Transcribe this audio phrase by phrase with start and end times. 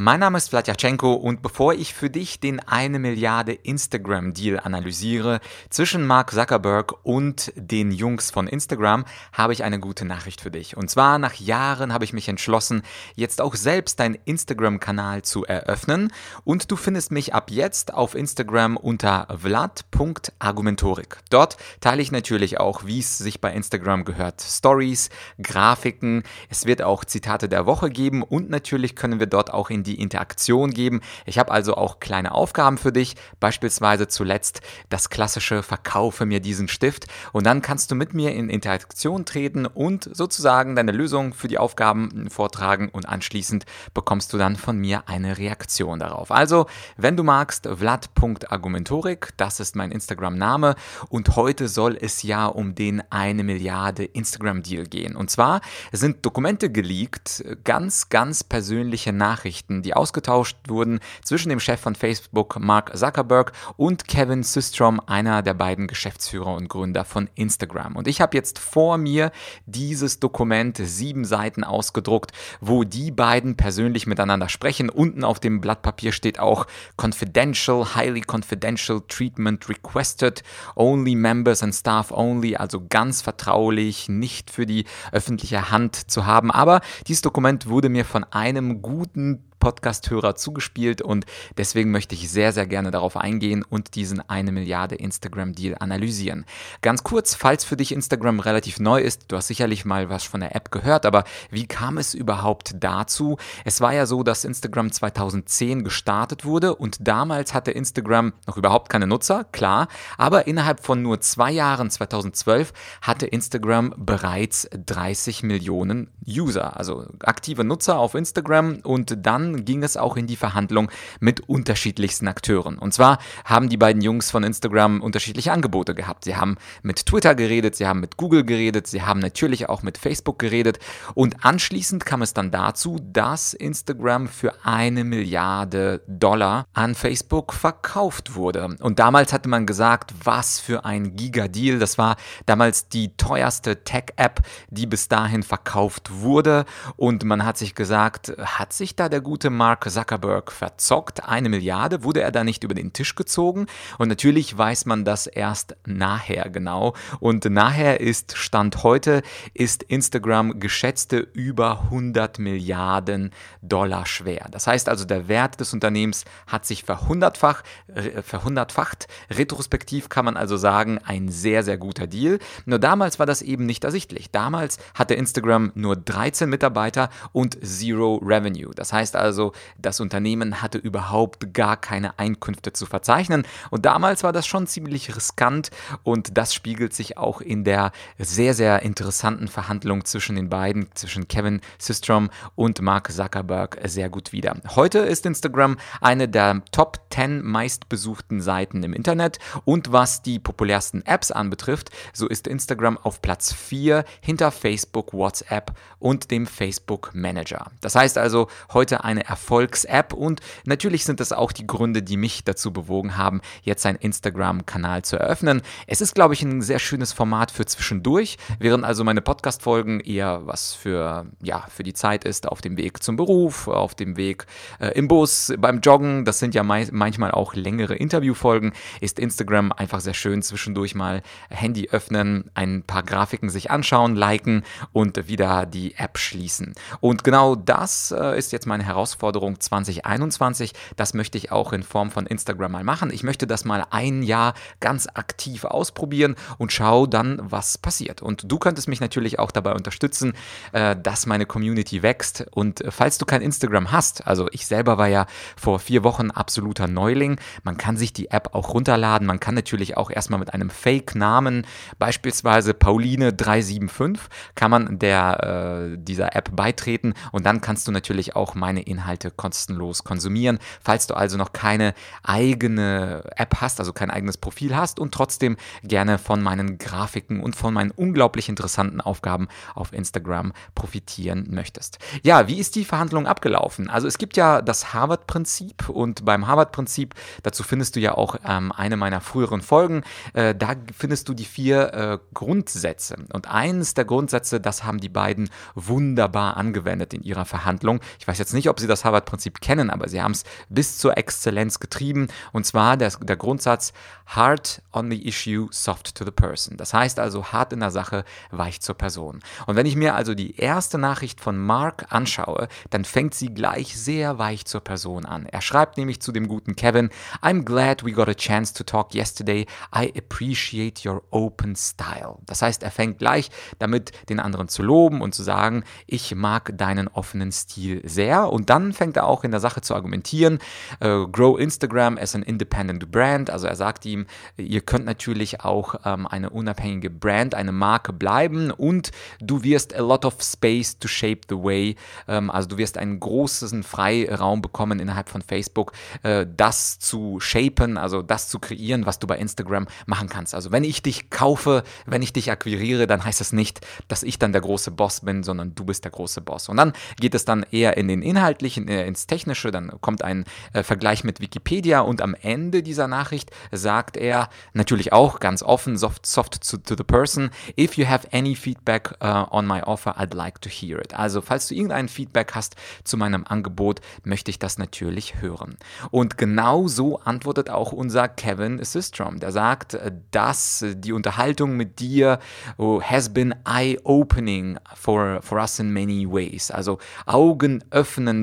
[0.00, 5.40] Mein Name ist Vladyachenko und bevor ich für dich den eine Milliarde Instagram-Deal analysiere
[5.70, 10.76] zwischen Mark Zuckerberg und den Jungs von Instagram, habe ich eine gute Nachricht für dich.
[10.76, 12.82] Und zwar nach Jahren habe ich mich entschlossen,
[13.16, 16.12] jetzt auch selbst einen Instagram-Kanal zu eröffnen
[16.44, 21.18] und du findest mich ab jetzt auf Instagram unter vlad.argumentorik.
[21.28, 25.10] Dort teile ich natürlich auch, wie es sich bei Instagram gehört, Stories,
[25.42, 29.82] Grafiken, es wird auch Zitate der Woche geben und natürlich können wir dort auch in
[29.87, 31.00] die Interaktion geben.
[31.26, 36.68] Ich habe also auch kleine Aufgaben für dich, beispielsweise zuletzt das klassische Verkaufe mir diesen
[36.68, 41.48] Stift und dann kannst du mit mir in Interaktion treten und sozusagen deine Lösung für
[41.48, 43.64] die Aufgaben vortragen und anschließend
[43.94, 46.30] bekommst du dann von mir eine Reaktion darauf.
[46.30, 46.66] Also,
[46.96, 50.74] wenn du magst, vlad.argumentorik, das ist mein Instagram-Name
[51.08, 55.16] und heute soll es ja um den eine Milliarde Instagram-Deal gehen.
[55.16, 55.60] Und zwar
[55.92, 62.58] sind Dokumente geleakt, ganz, ganz persönliche Nachrichten, die ausgetauscht wurden zwischen dem Chef von Facebook,
[62.60, 67.96] Mark Zuckerberg, und Kevin Systrom, einer der beiden Geschäftsführer und Gründer von Instagram.
[67.96, 69.32] Und ich habe jetzt vor mir
[69.66, 74.90] dieses Dokument, sieben Seiten ausgedruckt, wo die beiden persönlich miteinander sprechen.
[74.90, 80.42] Unten auf dem Blatt Papier steht auch Confidential, Highly Confidential Treatment Requested,
[80.76, 86.50] Only Members and Staff Only, also ganz vertraulich, nicht für die öffentliche Hand zu haben.
[86.50, 92.52] Aber dieses Dokument wurde mir von einem guten Podcast-Hörer zugespielt und deswegen möchte ich sehr,
[92.52, 96.44] sehr gerne darauf eingehen und diesen eine Milliarde Instagram-Deal analysieren.
[96.82, 100.40] Ganz kurz, falls für dich Instagram relativ neu ist, du hast sicherlich mal was von
[100.40, 103.36] der App gehört, aber wie kam es überhaupt dazu?
[103.64, 108.90] Es war ja so, dass Instagram 2010 gestartet wurde und damals hatte Instagram noch überhaupt
[108.90, 116.10] keine Nutzer, klar, aber innerhalb von nur zwei Jahren, 2012, hatte Instagram bereits 30 Millionen
[116.26, 121.48] User, also aktive Nutzer auf Instagram und dann ging es auch in die Verhandlung mit
[121.48, 122.78] unterschiedlichsten Akteuren.
[122.78, 126.24] Und zwar haben die beiden Jungs von Instagram unterschiedliche Angebote gehabt.
[126.24, 129.98] Sie haben mit Twitter geredet, sie haben mit Google geredet, sie haben natürlich auch mit
[129.98, 130.78] Facebook geredet.
[131.14, 138.34] Und anschließend kam es dann dazu, dass Instagram für eine Milliarde Dollar an Facebook verkauft
[138.34, 138.76] wurde.
[138.80, 141.78] Und damals hatte man gesagt, was für ein Giga-Deal.
[141.78, 142.16] Das war
[142.46, 146.64] damals die teuerste Tech-App, die bis dahin verkauft wurde.
[146.96, 151.28] Und man hat sich gesagt, hat sich da der gute gute Mark Zuckerberg verzockt.
[151.28, 153.66] Eine Milliarde wurde er da nicht über den Tisch gezogen.
[153.96, 156.94] Und natürlich weiß man das erst nachher genau.
[157.20, 159.22] Und nachher ist, Stand heute,
[159.54, 163.30] ist Instagram geschätzte über 100 Milliarden
[163.62, 164.48] Dollar schwer.
[164.50, 167.62] Das heißt also, der Wert des Unternehmens hat sich verhundertfach,
[167.94, 169.06] äh, verhundertfacht.
[169.30, 172.40] Retrospektiv kann man also sagen, ein sehr, sehr guter Deal.
[172.66, 174.32] Nur damals war das eben nicht ersichtlich.
[174.32, 178.72] Damals hatte Instagram nur 13 Mitarbeiter und Zero Revenue.
[178.74, 183.46] Das heißt also, also das Unternehmen hatte überhaupt gar keine Einkünfte zu verzeichnen.
[183.70, 185.70] Und damals war das schon ziemlich riskant
[186.02, 191.28] und das spiegelt sich auch in der sehr, sehr interessanten Verhandlung zwischen den beiden, zwischen
[191.28, 194.56] Kevin Systrom und Mark Zuckerberg sehr gut wieder.
[194.74, 201.04] Heute ist Instagram eine der Top 10 meistbesuchten Seiten im Internet und was die populärsten
[201.04, 207.70] Apps anbetrifft, so ist Instagram auf Platz 4 hinter Facebook, WhatsApp und dem Facebook Manager.
[207.80, 212.16] Das heißt also heute eine eine Erfolgs-App und natürlich sind das auch die Gründe, die
[212.16, 215.62] mich dazu bewogen haben, jetzt einen Instagram-Kanal zu eröffnen.
[215.86, 220.46] Es ist, glaube ich, ein sehr schönes Format für zwischendurch, während also meine Podcast-Folgen eher
[220.46, 224.46] was für, ja, für die Zeit ist, auf dem Weg zum Beruf, auf dem Weg
[224.78, 230.00] äh, im Bus, beim Joggen, das sind ja manchmal auch längere Interviewfolgen, ist Instagram einfach
[230.00, 234.62] sehr schön zwischendurch mal Handy öffnen, ein paar Grafiken sich anschauen, liken
[234.92, 236.74] und wieder die App schließen.
[237.00, 240.72] Und genau das äh, ist jetzt meine Herausforderung Herausforderung 2021.
[240.96, 243.10] Das möchte ich auch in Form von Instagram mal machen.
[243.10, 248.20] Ich möchte das mal ein Jahr ganz aktiv ausprobieren und schau dann, was passiert.
[248.20, 250.34] Und du könntest mich natürlich auch dabei unterstützen,
[250.72, 252.46] äh, dass meine Community wächst.
[252.50, 256.86] Und falls du kein Instagram hast, also ich selber war ja vor vier Wochen absoluter
[256.86, 259.26] Neuling, man kann sich die App auch runterladen.
[259.26, 261.66] Man kann natürlich auch erstmal mit einem Fake-Namen,
[261.98, 264.18] beispielsweise Pauline375,
[264.54, 268.97] kann man der, äh, dieser App beitreten und dann kannst du natürlich auch meine Inhalte
[268.98, 270.58] Inhalte kostenlos konsumieren.
[270.82, 275.56] Falls du also noch keine eigene App hast, also kein eigenes Profil hast und trotzdem
[275.84, 281.98] gerne von meinen Grafiken und von meinen unglaublich interessanten Aufgaben auf Instagram profitieren möchtest.
[282.22, 283.88] Ja, wie ist die Verhandlung abgelaufen?
[283.88, 288.72] Also es gibt ja das Harvard-Prinzip und beim Harvard-Prinzip, dazu findest du ja auch ähm,
[288.72, 290.02] eine meiner früheren Folgen,
[290.32, 293.16] äh, da findest du die vier äh, Grundsätze.
[293.32, 298.00] Und eines der Grundsätze, das haben die beiden wunderbar angewendet in ihrer Verhandlung.
[298.18, 301.16] Ich weiß jetzt nicht, ob sie das Harvard-Prinzip kennen, aber sie haben es bis zur
[301.16, 302.28] Exzellenz getrieben.
[302.52, 303.92] Und zwar der, der Grundsatz
[304.26, 306.76] hard on the issue, soft to the person.
[306.76, 309.40] Das heißt also hart in der Sache, weich zur Person.
[309.66, 313.98] Und wenn ich mir also die erste Nachricht von Mark anschaue, dann fängt sie gleich
[313.98, 315.46] sehr weich zur Person an.
[315.46, 317.10] Er schreibt nämlich zu dem guten Kevin,
[317.42, 319.66] I'm glad we got a chance to talk yesterday.
[319.94, 322.36] I appreciate your open style.
[322.46, 326.76] Das heißt, er fängt gleich damit, den anderen zu loben und zu sagen, ich mag
[326.76, 328.50] deinen offenen Stil sehr.
[328.50, 330.58] Und dann fängt er auch in der Sache zu argumentieren.
[331.02, 333.50] Uh, grow Instagram as an independent brand.
[333.50, 334.26] Also er sagt ihm,
[334.56, 339.10] ihr könnt natürlich auch ähm, eine unabhängige Brand, eine Marke bleiben und
[339.40, 341.96] du wirst a lot of space to shape the way.
[342.26, 345.92] Ähm, also du wirst einen großen Freiraum bekommen innerhalb von Facebook,
[346.22, 350.54] äh, das zu shapen, also das zu kreieren, was du bei Instagram machen kannst.
[350.54, 354.38] Also wenn ich dich kaufe, wenn ich dich akquiriere, dann heißt das nicht, dass ich
[354.38, 356.68] dann der große Boss bin, sondern du bist der große Boss.
[356.68, 358.22] Und dann geht es dann eher in den
[358.58, 363.06] inhaltlichen, äh, ins Technische, dann kommt ein äh, Vergleich mit Wikipedia und am Ende dieser
[363.06, 368.06] Nachricht sagt er natürlich auch ganz offen, soft, soft to, to the person, if you
[368.06, 371.14] have any feedback uh, on my offer, I'd like to hear it.
[371.14, 375.76] Also falls du irgendein Feedback hast zu meinem Angebot, möchte ich das natürlich hören.
[376.10, 379.38] Und genau so antwortet auch unser Kevin Systrom.
[379.40, 382.38] Der sagt, äh, dass die Unterhaltung mit dir
[382.76, 386.70] oh, has been eye-opening for, for us in many ways.
[386.70, 386.98] Also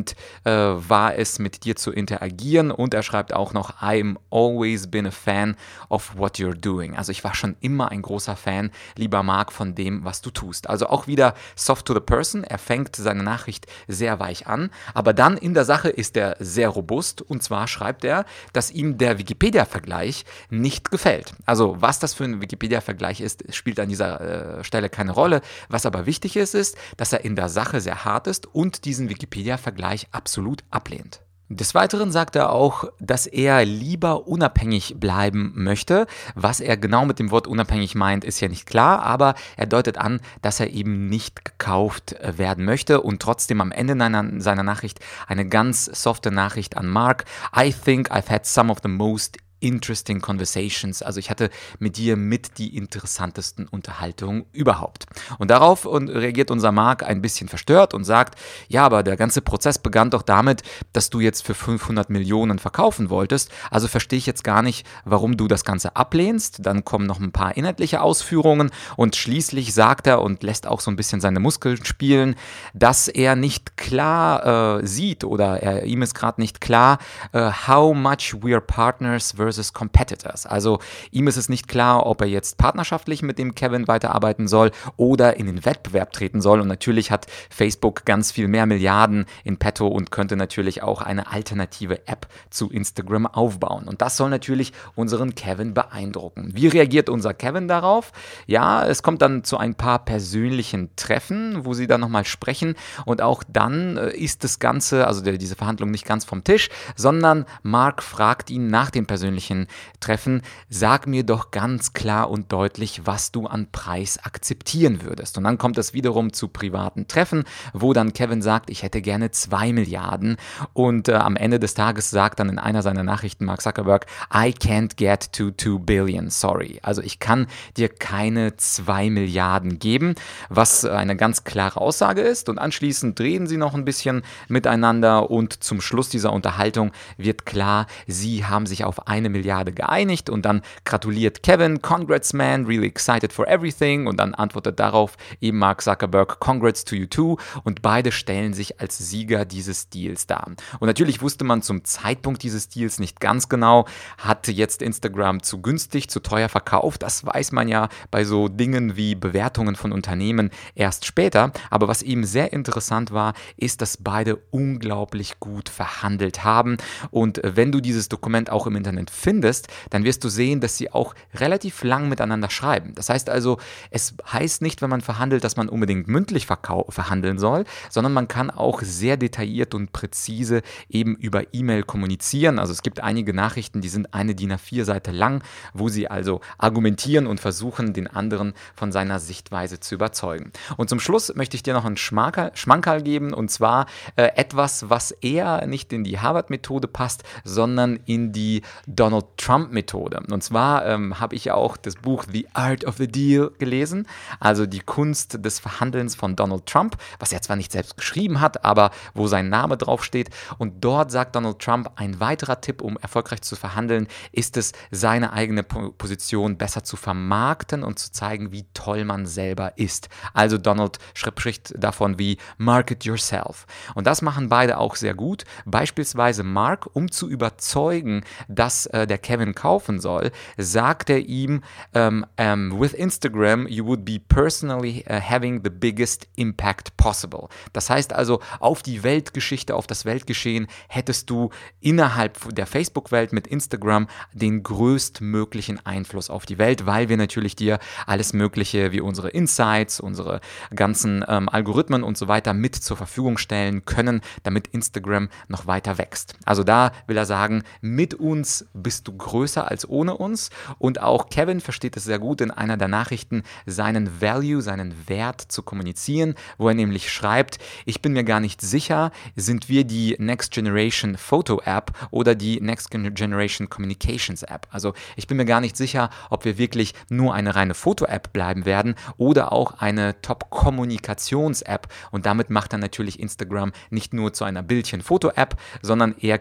[0.06, 0.52] augenöffnend äh,
[0.90, 5.12] war es mit dir zu interagieren und er schreibt auch noch, I'm always been a
[5.12, 5.56] fan
[5.90, 6.96] of what you're doing.
[6.96, 10.70] Also ich war schon immer ein großer Fan, lieber Marc, von dem, was du tust.
[10.70, 12.44] Also auch wieder soft to the person.
[12.44, 16.70] Er fängt seine Nachricht sehr weich an, aber dann in der Sache ist er sehr
[16.70, 21.34] robust und zwar schreibt er, dass ihm der Wikipedia-Vergleich nicht gefällt.
[21.46, 25.42] Also was das für ein Wikipedia-Vergleich ist, spielt an dieser äh, Stelle keine Rolle.
[25.70, 29.10] Was aber wichtig ist, ist, dass er in der Sache sehr hart ist und diesen
[29.10, 31.22] Wikipedia-Vergleich absolut ablehnt.
[31.48, 36.08] Des Weiteren sagt er auch, dass er lieber unabhängig bleiben möchte.
[36.34, 40.00] Was er genau mit dem Wort unabhängig meint, ist ja nicht klar, aber er deutet
[40.00, 43.96] an, dass er eben nicht gekauft werden möchte und trotzdem am Ende
[44.42, 47.26] seiner Nachricht eine ganz softe Nachricht an Mark.
[47.56, 51.02] I think I've had some of the most interesting conversations.
[51.02, 51.50] Also ich hatte
[51.80, 55.06] mit dir mit die interessantesten Unterhaltungen überhaupt.
[55.40, 59.80] Und darauf reagiert unser Mark ein bisschen verstört und sagt, ja, aber der ganze Prozess
[59.80, 60.62] begann doch damit,
[60.94, 63.52] dass du jetzt für 500 Millionen verkaufen wolltest.
[63.72, 66.66] Also verstehe ich jetzt gar nicht, warum du das Ganze ablehnst.
[66.66, 70.92] Dann kommen noch ein paar inhaltliche Ausführungen und schließlich sagt er und lässt auch so
[70.92, 72.36] ein bisschen seine Muskeln spielen,
[72.74, 77.00] dass er nicht klar äh, sieht oder er, ihm ist gerade nicht klar,
[77.34, 80.46] uh, how much we are partners versus versus Competitors.
[80.46, 80.80] Also
[81.12, 85.38] ihm ist es nicht klar, ob er jetzt partnerschaftlich mit dem Kevin weiterarbeiten soll oder
[85.38, 86.62] in den Wettbewerb treten soll.
[86.62, 91.32] Und natürlich hat Facebook ganz viel mehr Milliarden in petto und könnte natürlich auch eine
[91.32, 93.88] alternative App zu Instagram aufbauen.
[93.88, 96.52] Und das soll natürlich unseren Kevin beeindrucken.
[96.54, 98.12] Wie reagiert unser Kevin darauf?
[98.48, 102.74] Ja, es kommt dann zu ein paar persönlichen Treffen, wo sie dann nochmal sprechen.
[103.06, 107.46] Und auch dann äh, ist das Ganze, also diese Verhandlung nicht ganz vom Tisch, sondern
[107.62, 109.68] Mark fragt ihn nach dem persönlichen persönlichen
[110.00, 115.38] Treffen, sag mir doch ganz klar und deutlich, was du an Preis akzeptieren würdest.
[115.38, 119.32] Und dann kommt es wiederum zu privaten Treffen, wo dann Kevin sagt, ich hätte gerne
[119.32, 120.38] zwei Milliarden.
[120.74, 124.52] Und äh, am Ende des Tages sagt dann in einer seiner Nachrichten Mark Zuckerberg, I
[124.52, 126.80] can't get to two billion, sorry.
[126.82, 130.16] Also ich kann dir keine zwei Milliarden geben,
[130.50, 132.48] was eine ganz klare Aussage ist.
[132.48, 137.88] Und anschließend drehen sie noch ein bisschen miteinander und zum Schluss dieser Unterhaltung wird klar,
[138.08, 143.34] sie haben sich auf eine Milliarde geeinigt und dann gratuliert Kevin, congrats man, really excited
[143.34, 144.08] for everything.
[144.08, 147.38] Und dann antwortet darauf eben Mark Zuckerberg, congrats to you too.
[147.64, 150.48] Und beide stellen sich als Sieger dieses Deals dar.
[150.80, 153.86] Und natürlich wusste man zum Zeitpunkt dieses Deals nicht ganz genau,
[154.18, 158.96] hat jetzt Instagram zu günstig, zu teuer verkauft, das weiß man ja bei so Dingen
[158.96, 164.38] wie Bewertungen von Unternehmen erst später, aber was eben sehr interessant war, ist, dass beide
[164.52, 166.78] unglaublich gut verhandelt haben.
[167.12, 170.92] Und wenn du dieses Dokument auch im Internet findest, dann wirst du sehen, dass sie
[170.92, 172.94] auch relativ lang miteinander schreiben.
[172.96, 173.58] Das heißt also,
[173.90, 178.50] es heißt nicht, wenn man verhandelt, dass man unbedingt mündlich verhandeln soll, sondern man kann
[178.50, 182.60] auch sehr detailliert und präzise eben über E-Mail kommunizieren.
[182.60, 185.44] Also es gibt einige Nachrichten, die sind eine DIN A4-Seite lang,
[185.74, 190.52] wo sie also argumentieren und versuchen, den anderen von seiner Sichtweise zu überzeugen.
[190.78, 194.90] Und zum Schluss möchte ich dir noch einen Schmankerl, Schmankerl geben und zwar äh, etwas,
[194.90, 198.62] was eher nicht in die Harvard-Methode passt, sondern in die
[199.06, 200.24] Donald Trump-Methode.
[200.32, 204.08] Und zwar ähm, habe ich auch das Buch The Art of the Deal gelesen,
[204.40, 208.66] also die Kunst des Verhandelns von Donald Trump, was er zwar nicht selbst geschrieben hat,
[208.66, 210.32] aber wo sein Name draufsteht.
[210.58, 215.34] Und dort sagt Donald Trump, ein weiterer Tipp, um erfolgreich zu verhandeln, ist es, seine
[215.34, 220.10] eigene Position besser zu vermarkten und zu zeigen, wie toll man selber ist.
[220.34, 223.68] Also Donald spricht davon wie Market Yourself.
[223.94, 225.44] Und das machen beide auch sehr gut.
[225.66, 231.62] Beispielsweise Mark, um zu überzeugen, dass äh, der Kevin kaufen soll, sagt er ihm,
[231.94, 237.50] um, um, with Instagram you would be personally uh, having the biggest impact possible.
[237.74, 241.50] Das heißt also, auf die Weltgeschichte, auf das Weltgeschehen hättest du
[241.82, 247.80] innerhalb der Facebook-Welt mit Instagram den größtmöglichen Einfluss auf die Welt, weil wir natürlich dir
[248.06, 250.40] alles Mögliche wie unsere Insights, unsere
[250.74, 255.98] ganzen ähm, Algorithmen und so weiter mit zur Verfügung stellen können, damit Instagram noch weiter
[255.98, 256.36] wächst.
[256.46, 261.32] Also da will er sagen, mit uns bist du größer als ohne uns und auch
[261.32, 266.36] Kevin versteht es sehr gut in einer der Nachrichten, seinen Value, seinen Wert zu kommunizieren,
[266.60, 271.18] wo er nämlich schreibt, ich bin mir gar nicht sicher, sind wir die Next Generation
[271.18, 274.68] Photo App oder die Next Generation Communications App.
[274.70, 278.66] Also ich bin mir gar nicht sicher, ob wir wirklich nur eine reine Foto-App bleiben
[278.66, 281.88] werden oder auch eine Top-Kommunikations-App.
[282.12, 286.40] Und damit macht er natürlich Instagram nicht nur zu einer Bildchen-Foto-App, sondern er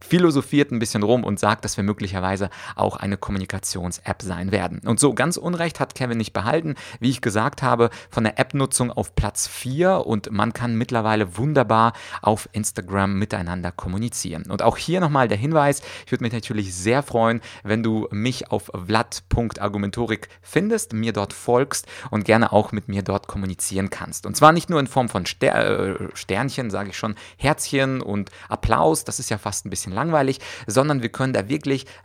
[0.00, 4.80] philosophiert ein bisschen rum und sagt, dass wir möglicherweise auch eine Kommunikations-App sein werden.
[4.84, 6.76] Und so ganz Unrecht hat Kevin nicht behalten.
[7.00, 11.92] Wie ich gesagt habe, von der App-Nutzung auf Platz 4 und man kann mittlerweile wunderbar
[12.22, 14.44] auf Instagram miteinander kommunizieren.
[14.48, 18.52] Und auch hier nochmal der Hinweis, ich würde mich natürlich sehr freuen, wenn du mich
[18.52, 24.26] auf vlad.argumentorik findest, mir dort folgst und gerne auch mit mir dort kommunizieren kannst.
[24.26, 28.30] Und zwar nicht nur in Form von Ster äh, Sternchen, sage ich schon, Herzchen und
[28.48, 30.38] Applaus, das ist ja fast ein bisschen langweilig,
[30.68, 31.53] sondern wir können da wirklich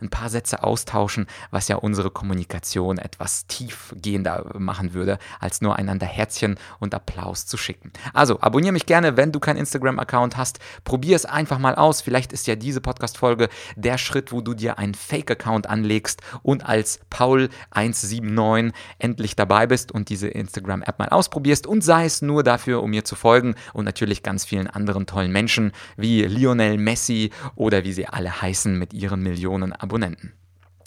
[0.00, 6.06] ein paar Sätze austauschen, was ja unsere Kommunikation etwas tiefgehender machen würde, als nur einander
[6.06, 7.92] Herzchen und Applaus zu schicken.
[8.14, 10.58] Also abonniere mich gerne, wenn du keinen Instagram-Account hast.
[10.84, 12.00] Probier es einfach mal aus.
[12.00, 17.00] Vielleicht ist ja diese Podcast-Folge der Schritt, wo du dir einen Fake-Account anlegst und als
[17.10, 22.90] Paul179 endlich dabei bist und diese Instagram-App mal ausprobierst und sei es nur dafür, um
[22.90, 27.92] mir zu folgen und natürlich ganz vielen anderen tollen Menschen wie Lionel Messi oder wie
[27.92, 29.39] sie alle heißen mit ihren Millionen
[29.72, 30.39] Abonnenten.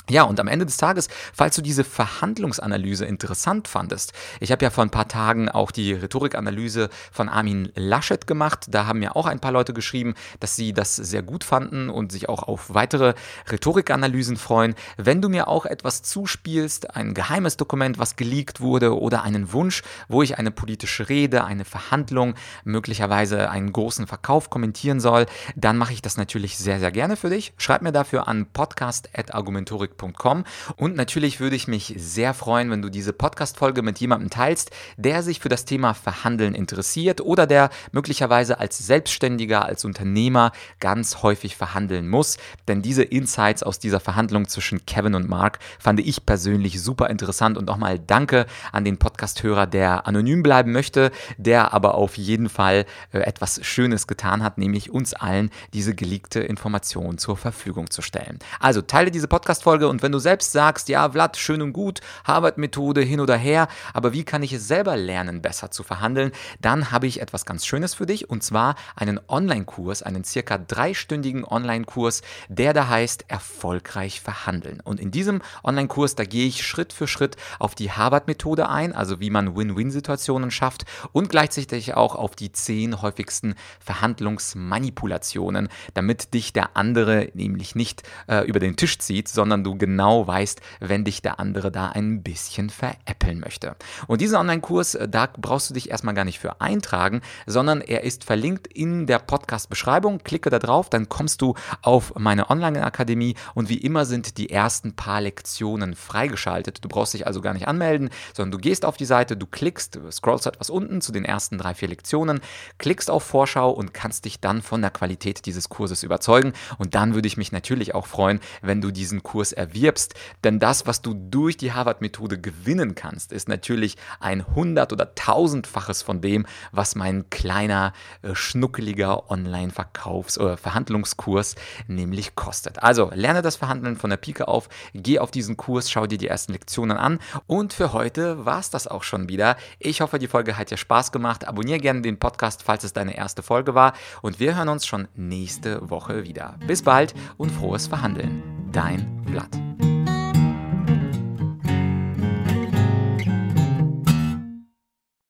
[0.10, 4.70] Ja, und am Ende des Tages, falls du diese Verhandlungsanalyse interessant fandest, ich habe ja
[4.70, 8.66] vor ein paar Tagen auch die Rhetorikanalyse von Armin Laschet gemacht.
[8.70, 12.12] Da haben mir auch ein paar Leute geschrieben, dass sie das sehr gut fanden und
[12.12, 13.14] sich auch auf weitere
[13.50, 14.76] Rhetorikanalysen freuen.
[14.98, 19.84] Wenn du mir auch etwas zuspielst, ein geheimes Dokument, was geleakt wurde oder einen Wunsch,
[20.10, 25.94] wo ich eine politische Rede, eine Verhandlung, möglicherweise einen großen Verkauf kommentieren soll, dann mache
[25.94, 27.54] ich das natürlich sehr, sehr gerne für dich.
[27.56, 30.44] Schreib mir dafür an podcast.argumentorik www.podcast.com.
[30.76, 35.24] Und natürlich würde ich mich sehr freuen, wenn du diese Podcast-Folge mit jemandem teilst, der
[35.24, 41.56] sich für das Thema Verhandeln interessiert oder der möglicherweise als Selbstständiger, als Unternehmer ganz häufig
[41.56, 42.38] verhandeln muss.
[42.68, 47.58] Denn diese Insights aus dieser Verhandlung zwischen Kevin und Mark fand ich persönlich super interessant
[47.58, 52.86] und nochmal danke an den Podcast-Hörer, der anonym bleiben möchte, der aber auf jeden Fall
[53.12, 58.40] etwas Schönes getan hat, nämlich uns allen diese geleakte Information zur Verfügung zu stellen.
[58.60, 59.88] Also teile diese Podcast-Folge Folge.
[59.88, 64.13] Und wenn du selbst sagst, ja, Vlad, schön und gut, Harvard-Methode hin oder her, aber
[64.13, 67.94] wie kann ich es selber lernen, besser zu verhandeln, dann habe ich etwas ganz Schönes
[67.94, 74.80] für dich und zwar einen Online-Kurs, einen circa dreistündigen Online-Kurs, der da heißt Erfolgreich verhandeln.
[74.84, 79.20] Und in diesem Online-Kurs, da gehe ich Schritt für Schritt auf die Harvard-Methode ein, also
[79.20, 86.78] wie man Win-Win-Situationen schafft und gleichzeitig auch auf die zehn häufigsten Verhandlungsmanipulationen, damit dich der
[86.78, 91.39] andere nämlich nicht äh, über den Tisch zieht, sondern du genau weißt, wenn dich der
[91.39, 93.75] andere da ein bisschen veräppeln möchte.
[94.08, 98.03] Und diesen Online-Kurs, äh, da brauchst du dich erstmal gar nicht für eintragen, sondern er
[98.03, 100.20] ist verlinkt in der Podcast-Beschreibung.
[100.24, 104.96] Klicke da drauf, dann kommst du auf meine Online-Akademie und wie immer sind die ersten
[104.96, 106.84] paar Lektionen freigeschaltet.
[106.84, 110.00] Du brauchst dich also gar nicht anmelden, sondern du gehst auf die Seite, du klickst,
[110.12, 112.42] scrollst etwas unten zu den ersten drei, vier Lektionen,
[112.77, 116.53] klickst auf Vorschau und kannst dich dann von der Qualität dieses Kurses überzeugen.
[116.77, 120.13] Und dann würde ich mich natürlich auch freuen, wenn du diesen Kurs erwirbst.
[120.43, 126.01] Denn das, was du durch die Harvard-Methode gewinnen kannst, ist natürlich ein hundert- oder tausendfaches
[126.01, 131.55] von dem, was mein kleiner, äh, schnuckeliger Online-Verkaufs- oder Verhandlungskurs
[131.88, 132.82] nämlich kostet.
[132.84, 136.27] Also lerne das Verhandeln von der Pike auf, geh auf diesen Kurs, schau dir die
[136.27, 137.20] ersten Lektionen an.
[137.48, 139.58] Und für heute war es das auch schon wieder.
[139.79, 141.48] Ich hoffe, die Folge hat dir Spaß gemacht.
[141.48, 143.93] Abonniere gerne den Podcast, falls es deine erste Folge war.
[144.22, 146.55] Und wir hören uns schon nächste Woche wieder.
[146.67, 148.41] Bis bald und frohes Verhandeln.
[148.72, 149.53] Dein Blatt.